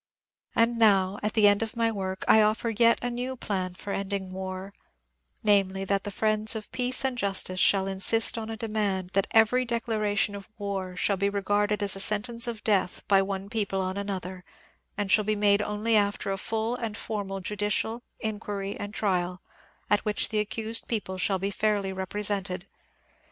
And 0.55 0.79
now, 0.79 1.19
at 1.21 1.33
the 1.33 1.47
end 1.47 1.61
of 1.61 1.75
my 1.77 1.91
work, 1.91 2.25
I 2.27 2.41
offer 2.41 2.71
yet 2.71 2.97
a 3.03 3.11
new 3.11 3.35
plan 3.35 3.75
for 3.75 3.93
ending 3.93 4.31
war,— 4.31 4.73
namely, 5.43 5.85
that 5.85 6.05
the 6.05 6.09
friends 6.09 6.55
of 6.55 6.71
peace 6.71 7.05
and 7.05 7.15
jus 7.15 7.43
tice 7.43 7.59
shall 7.59 7.85
insist 7.85 8.35
on 8.35 8.49
a 8.49 8.57
demand 8.57 9.11
that 9.13 9.27
every 9.29 9.63
declaration 9.63 10.33
of 10.33 10.49
war 10.57 10.95
shall 10.95 11.17
be 11.17 11.29
regarded 11.29 11.83
as 11.83 11.95
a 11.95 11.99
sentence 11.99 12.47
of 12.47 12.63
death 12.63 13.03
by 13.07 13.21
one 13.21 13.47
people 13.47 13.79
on 13.83 13.95
an 13.95 14.09
other, 14.09 14.43
and 14.97 15.11
shall 15.11 15.23
be 15.23 15.35
made 15.35 15.61
only 15.61 15.95
after 15.95 16.31
a 16.31 16.37
full 16.39 16.75
and 16.75 16.97
formal 16.97 17.39
judicial 17.39 18.01
inquiry 18.19 18.75
and 18.79 18.95
trial, 18.95 19.39
at 19.87 20.03
which 20.03 20.29
the 20.29 20.39
accused 20.39 20.87
people 20.87 21.19
shall 21.19 21.37
be 21.37 21.51
fairly 21.51 21.93
represented. 21.93 22.65